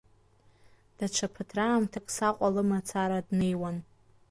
[0.97, 3.77] Даҽа ԥыҭраамҭак Саҟәа лымацара днеиуан.